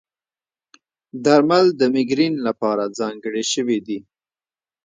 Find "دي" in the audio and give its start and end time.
3.87-3.99